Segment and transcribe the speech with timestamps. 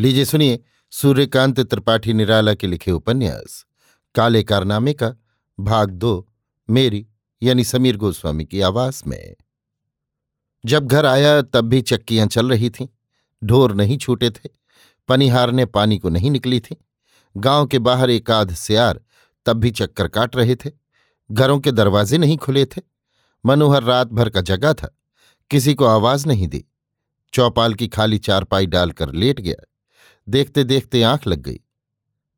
[0.00, 0.60] लीजिए सुनिए,
[0.90, 3.66] सूर्यकांत त्रिपाठी निराला के लिखे उपन्यास।
[4.14, 5.14] काले कारनामे का
[5.60, 6.28] भाग दो,
[6.70, 7.06] मेरी
[7.42, 9.36] यानी समीर गोस्वामी की आवाज़ में।
[10.66, 12.88] जब घर आया तब भी चक्कियाँ चल रही थीं,
[13.44, 14.48] ढोर नहीं छूटे थे,
[15.08, 16.76] पनिहार ने पानी को नहीं निकली थी।
[17.36, 19.00] गाँव के बाहर एक आध सियार
[19.46, 20.70] तब भी चक्कर काट रहे थे,
[21.30, 22.82] घरों के दरवाजे नहीं खुले थे।
[23.46, 24.98] मनोहर रात भर का जगा था,
[25.50, 26.64] किसी को आवाज़ नहीं दी।
[27.32, 29.67] चौपाल की खाली चारपाई डालकर लेट गया।
[30.28, 31.60] देखते देखते आँख लग गई।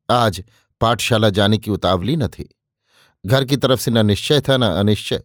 [0.09, 0.43] आज
[0.81, 2.55] पाठशाला जाने की उतावली न थी।
[3.25, 5.23] घर की तरफ़ से न निश्चय था न अनिश्चय।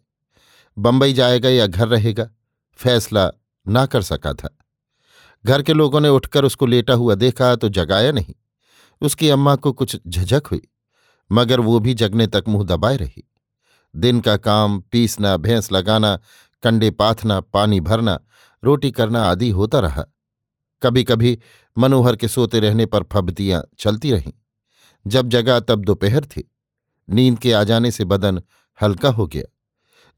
[0.79, 2.30] बंबई जाएगा या घर रहेगा,
[2.73, 3.30] फैसला
[3.69, 4.59] ना कर सका था।
[5.45, 8.34] घर के लोगों ने उठकर उसको लेटा हुआ देखा तो जगाया नहीं।
[9.01, 10.62] उसकी अम्मा को कुछ झझक हुई,
[11.33, 13.30] मगर वो भी जगने तक मुँह दबाए रही।
[13.96, 16.19] दिन का काम, पीसना, भैंस लगाना,
[16.62, 18.21] कंडे पाथना, पानी भरना,
[18.65, 20.05] रोटी करना आदि होता रहा।
[20.87, 21.39] कभी कभी
[21.79, 24.33] मनोहर के सोते रहने पर फबतियाँ चलती रहीं।
[25.07, 26.51] जब जगा तब दोपहर थी।
[27.10, 28.43] नींद के आ जाने से बदन
[28.83, 29.45] हल्का हो गया।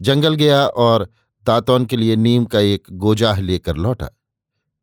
[0.03, 1.11] जंगल गया और
[1.45, 4.09] दातौन के लिए नीम का एक गोजाह लेकर लौटा।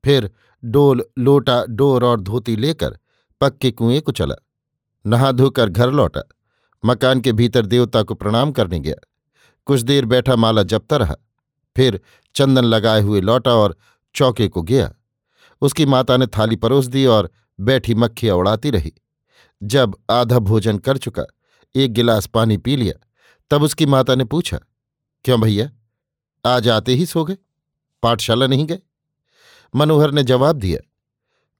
[0.05, 0.31] फिर
[0.63, 2.99] डोल, लोटा, डोर और धोती लेकर
[3.41, 4.35] पक्के कुएँ को चला।
[5.05, 6.27] नहा धोकर घर लौटा।
[6.85, 9.07] मकान के भीतर देवता को प्रणाम करने गया।
[9.65, 11.15] कुछ देर बैठा माला जपता रहा।
[11.75, 12.01] फिर
[12.35, 13.77] चंदन लगाए हुए लौटा और
[14.15, 14.93] चौके को गया।
[15.61, 18.93] उसकी माता ने थाली परोस दी और बैठी मक्खी उड़ाती रही।
[19.61, 21.23] जब आधा भोजन कर चुका,
[21.75, 22.93] एक गिलास पानी पी लिया,
[23.51, 24.59] तब उसकी माता ने पूछा,
[25.25, 25.69] क्यों भैया,
[26.45, 27.37] आज आते ही सो गए?
[28.03, 28.79] पाठशाला नहीं गए?
[29.73, 30.79] मनोहर ने जवाब दिया,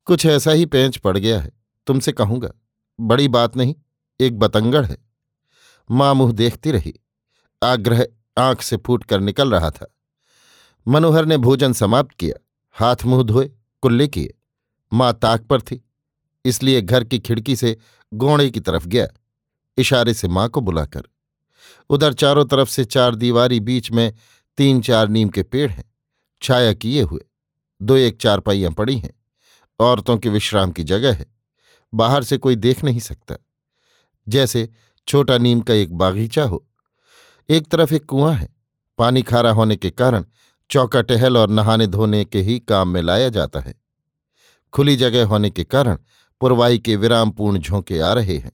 [0.08, 1.52] कुछ ऐसा ही पेंच पड़ गया है,
[1.88, 2.52] तुमसे कहूँगा,
[3.00, 3.76] बड़ी बात नहीं,
[4.20, 4.98] एक बतंगड़ है।
[5.90, 6.94] माँ मुँह देखती रही,
[7.64, 8.06] आग्रह
[8.38, 9.94] आँख से फूट कर निकल रहा था।
[10.88, 12.36] मनोहर ने भोजन समाप्त किया,
[12.76, 13.52] हाथ मुँह धोए
[13.86, 14.34] कुल्ले किए
[14.92, 15.82] माँ ताक पर थी,
[16.46, 17.76] इसलिए घर की खिड़की से
[18.12, 19.08] गोणे की तरफ़ गया,
[19.78, 21.04] इशारे से माँ को बुलाकर।
[21.90, 24.14] उधर चारों तरफ़ से चार दीवारी बीच में
[24.58, 25.84] तीन चार नीम के पेड़ हैं,
[26.42, 27.22] छाया किए हुए,
[27.82, 29.14] दो एक चारपाइयाँ पड़ी हैं,
[29.80, 31.26] औरतों के विश्राम की जगह है,
[31.94, 33.36] बाहर से कोई देख नहीं सकता।
[34.28, 34.70] जैसे
[35.08, 36.66] छोटा नीम का एक बागीचा हो,
[37.50, 38.50] एक तरफ़ एक कुआँ है,
[39.00, 40.26] पानी खारा होने के कारण
[40.70, 43.74] चौका टहल और नहाने धोने के ही काम में लाया जाता है।
[44.76, 45.98] खुली जगह होने के कारण
[46.42, 48.52] पुरवाई के विरामपूर्ण झोंके आ रहे हैं।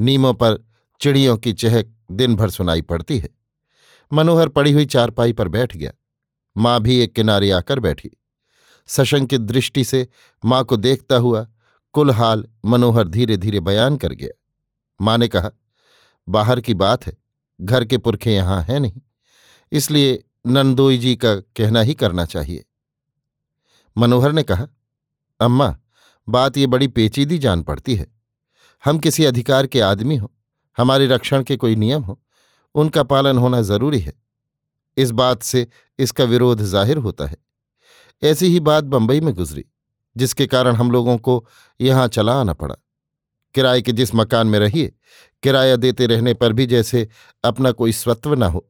[0.00, 0.68] नीमों पर
[1.00, 3.28] चिड़ियों की चहक दिन भर सुनाई पड़ती है।
[4.12, 5.92] मनोहर पड़ी हुई चारपाई पर बैठ गया।
[6.56, 8.10] माँ भी एक किनारे आकर बैठी।
[8.86, 10.08] सशंकित दृष्टि से
[10.44, 11.48] माँ को देखता हुआ
[11.92, 14.42] कुल हाल मनोहर धीरे धीरे बयान कर गया।
[15.00, 15.50] माँ ने कहा,
[16.28, 17.16] बाहर की बात है।
[17.60, 19.00] घर के पुरखे यहाँ हैं नहीं।
[19.72, 22.64] इसलिए नंदोई जी का कहना ही करना चाहिए।
[23.98, 24.68] मनोहर ने कहा
[25.42, 25.76] अम्मा,
[26.28, 28.06] बात ये बड़ी पेचीदी जान पड़ती है।
[28.84, 30.30] हम किसी अधिकार के आदमी हो,
[30.78, 32.18] हमारे रक्षण के कोई नियम हो,
[32.74, 34.12] उनका पालन होना ज़रूरी है।
[34.96, 35.66] इस बात से
[35.98, 37.36] इसका विरोध ज़ाहिर होता है।
[38.22, 39.64] ऐसी ही बात बंबई में गुजरी,
[40.16, 41.44] जिसके कारण हम लोगों को
[41.80, 42.74] यहाँ चला आना पड़ा।
[43.54, 44.92] किराए के जिस मकान में रहिए,
[45.42, 47.08] किराया देते रहने पर भी जैसे
[47.44, 48.66] अपना कोई स्वत्व न हो।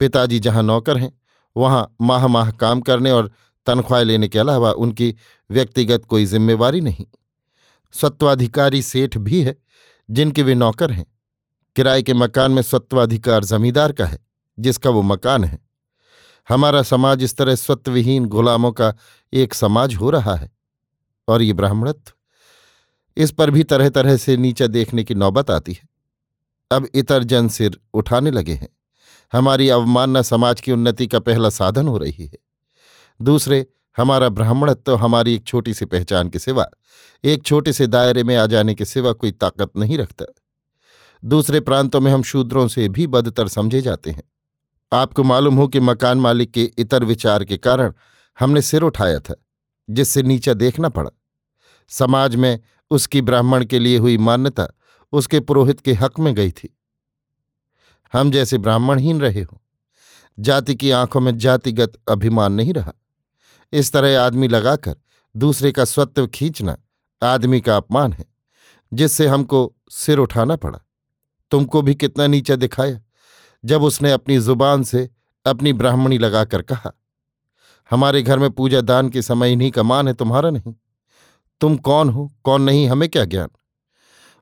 [0.00, 1.12] पिताजी जहाँ नौकर हैं,
[1.56, 3.30] वहाँ माह माह काम करने और
[3.66, 5.14] तनख्वाह लेने के अलावा उनकी
[5.50, 7.06] व्यक्तिगत कोई जिम्मेवारी नहीं।
[7.92, 9.56] स्वत्वाधिकारी सेठ भी है,
[10.10, 11.06] जिनके वे नौकर हैं।
[11.76, 14.18] किराए के मकान में स्वत्वाधिकार जमींदार का है,
[14.58, 15.58] जिसका वो मकान है।
[16.48, 18.94] हमारा समाज इस तरह स्वत्वहीन गुलामों का
[19.32, 20.50] एक समाज हो रहा है,
[21.28, 22.12] और ये ब्राह्मणत्व
[23.16, 25.88] इस पर भी तरह तरह से नीचा देखने की नौबत आती है।
[26.70, 28.68] अब इतर जन सिर उठाने लगे हैं।
[29.32, 32.38] हमारी अवमानना समाज की उन्नति का पहला साधन हो रही है।
[33.22, 33.66] दूसरे
[33.98, 36.66] हमारा ब्राह्मणत्व हमारी एक छोटी सी पहचान के सिवा,
[37.24, 40.24] एक छोटे से दायरे में आ जाने के सिवा कोई ताकत नहीं रखता।
[41.24, 44.22] दूसरे प्रांतों में हम शूद्रों से भी बदतर समझे जाते हैं।
[44.92, 47.92] आपको मालूम हो कि मकान मालिक के इतर विचार के कारण
[48.38, 49.34] हमने सिर उठाया था,
[49.90, 51.10] जिससे नीचा देखना पड़ा।
[51.88, 52.60] समाज में
[52.90, 54.68] उसकी ब्राह्मण के लिए हुई मान्यता
[55.12, 56.78] उसके पुरोहित के हक में गई थी।
[58.12, 59.60] हम जैसे ब्राह्मणहीन रहे हो,
[60.38, 62.92] जाति की आँखों में जातिगत अभिमान नहीं रहा।
[63.72, 64.96] इस तरह आदमी लगाकर
[65.34, 66.76] दूसरे का स्वत्व खींचना
[67.22, 68.24] आदमी का अपमान है,
[68.92, 70.78] जिससे हमको सिर उठाना पड़ा।
[71.52, 73.00] तुमको भी कितना नीचा दिखाया,
[73.64, 75.08] जब उसने अपनी ज़ुबान से
[75.46, 76.92] अपनी ब्राह्मणी लगाकर कहा,
[77.90, 80.74] हमारे घर में पूजा दान के समय इन्हीं का मान है तुम्हारा नहीं।
[81.60, 83.48] तुम कौन हो, कौन नहीं, हमें क्या ज्ञान?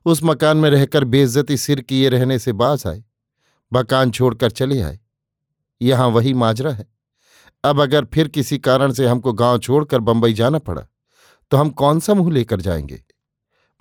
[0.05, 3.03] उस मकान में रहकर बेइज्जती सिर किए रहने से बाज आए,
[3.71, 4.99] मकान छोड़कर चले आए।
[5.81, 6.96] यहाँ वही माजरा है।
[7.63, 10.85] अब अगर फिर किसी कारण से हमको गाँव छोड़कर बंबई जाना पड़ा
[11.51, 13.03] तो हम कौन सा मुँह लेकर जाएँगे?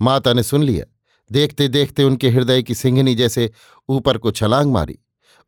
[0.03, 0.85] माता ने सुन लिया।
[1.33, 3.51] देखते देखते उनके हृदय की सिंहनी जैसे
[3.89, 4.99] ऊपर को छलांग मारी।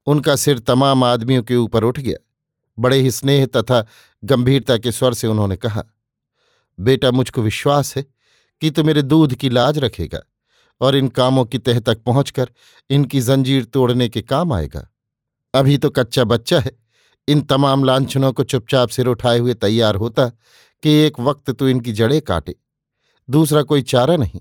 [0.07, 2.17] उनका सिर तमाम आदमियों के ऊपर उठ गया।
[2.79, 3.87] बड़े ही स्नेह तथा
[4.25, 5.85] गंभीरता के स्वर से उन्होंने कहा,
[6.81, 8.07] बेटा, मुझको विश्वास है
[8.61, 10.21] कि तू मेरे दूध की लाज रखेगा
[10.81, 12.51] और इन कामों की तह तक पहुंचकर
[12.91, 14.89] इनकी जंजीर तोड़ने के काम आएगा।
[15.55, 16.88] अभी तो कच्चा बच्चा है।
[17.29, 20.29] इन तमाम लांछनों को चुपचाप सिर उठाए हुए तैयार होता
[20.83, 22.55] कि एक वक्त तो इनकी जड़ें काटे।
[23.31, 24.41] दूसरा कोई चारा नहीं।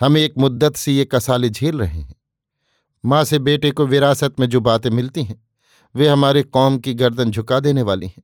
[0.00, 2.14] हम एक मुद्दत से ये कसाले झेल रहे हैं।
[3.04, 5.48] माँ से बेटे को विरासत में जो बातें मिलती हैं,
[5.94, 8.22] वे हमारे कौम की गर्दन झुका देने वाली हैं।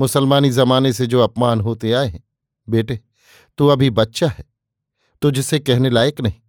[0.00, 2.24] मुसलमानी जमाने से जो अपमान होते आए हैं,
[2.68, 3.00] बेटे,
[3.58, 4.44] तू अभी बच्चा है,
[5.22, 6.40] तुझसे कहने लायक नहीं।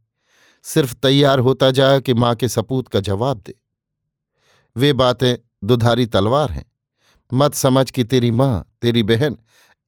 [0.64, 3.56] सिर्फ़ तैयार होता जा कि माँ के सपूत का जवाब दे।
[4.78, 6.66] वे बातें दुधारी तलवार हैं।
[7.34, 9.38] मत समझ कि तेरी माँ, तेरी बहन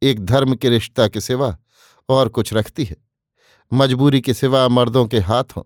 [0.02, 1.58] एक धर्म के रिश्ता के सिवा
[2.10, 2.96] और कुछ रखती है।
[3.74, 5.64] मजबूरी के सिवा मर्दों के हाथों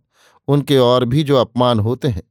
[0.47, 2.23] उनके और भी जो अपमान होते हैं।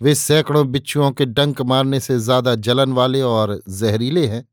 [0.00, 4.46] वे सैकड़ों बिच्छुओं के डंक मारने से ज़्यादा जलन वाले और जहरीले हैं।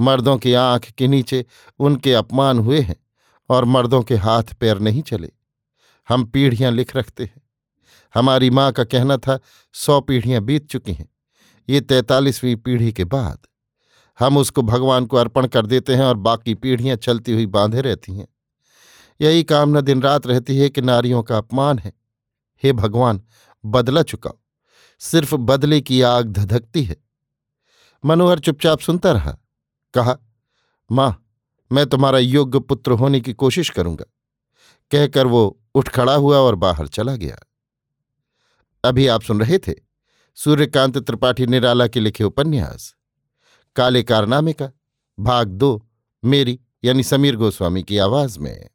[0.00, 1.44] मर्दों की आँख के नीचे
[1.78, 2.96] उनके अपमान हुए हैं
[3.50, 5.30] और मर्दों के हाथ पैर नहीं चले।
[6.08, 7.42] हम पीढ़ियाँ लिख रखते हैं।
[8.14, 9.38] हमारी माँ का कहना था,
[9.72, 11.08] सौ पीढ़ियाँ बीत चुकी हैं।
[11.68, 13.38] ये तैतालीसवीं पीढ़ी के बाद।
[14.18, 18.16] हम उसको भगवान को अर्पण कर देते हैं और बाकी पीढ़ियाँ चलती हुई बांधे रहती
[18.16, 18.28] हैं।
[19.20, 21.92] यही कामना दिन रात रहती है कि नारियों का अपमान है।
[22.62, 23.22] हे भगवान,
[23.66, 24.38] बदला चुकाओ।
[24.98, 26.96] सिर्फ़ बदले की आग धधकती है।
[28.04, 29.38] मनोहर चुपचाप सुनता रहा।
[29.94, 30.18] कहा,
[30.92, 31.26] माँ,
[31.72, 34.04] मैं तुम्हारा योग्य पुत्र होने की कोशिश करूँगा।
[34.90, 37.36] कहकर वो उठ खड़ा हुआ और बाहर चला गया।
[38.84, 39.85] अभी आप सुन रहे थे
[40.36, 42.94] सूर्यकांत त्रिपाठी निराला के लिखे उपन्यास।
[43.76, 44.70] काले कारनामे का,
[45.18, 45.88] भाग दो,
[46.24, 48.68] मेरी, यानी समीर गोस्वामी की आवाज़ में।